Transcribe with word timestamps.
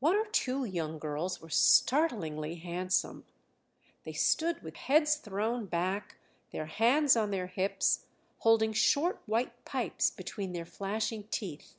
One 0.00 0.16
or 0.16 0.26
two 0.26 0.64
young 0.64 0.98
girls 0.98 1.40
were 1.40 1.48
startlingly 1.48 2.56
handsome; 2.56 3.24
they 4.02 4.12
stood 4.12 4.60
with 4.60 4.74
heads 4.74 5.14
thrown 5.18 5.66
back, 5.66 6.16
their 6.50 6.66
hands 6.66 7.14
on 7.16 7.30
their 7.30 7.46
hips, 7.46 8.06
holding 8.38 8.72
short 8.72 9.22
white 9.24 9.64
pipes 9.64 10.10
between 10.10 10.52
their 10.52 10.66
flashing 10.66 11.28
teeth. 11.30 11.76